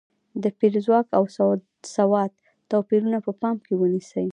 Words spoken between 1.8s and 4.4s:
سواد توپیرونه په پام کې ونیسي.